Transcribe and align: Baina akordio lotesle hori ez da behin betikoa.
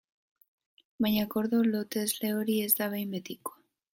Baina 1.05 1.25
akordio 1.25 1.59
lotesle 1.67 2.33
hori 2.39 2.57
ez 2.65 2.71
da 2.83 2.91
behin 2.97 3.15
betikoa. 3.19 3.63